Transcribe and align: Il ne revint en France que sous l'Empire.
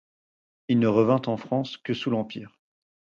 Il 0.67 0.79
ne 0.79 0.87
revint 0.87 1.21
en 1.27 1.37
France 1.37 1.77
que 1.77 1.93
sous 1.93 2.09
l'Empire. 2.09 2.57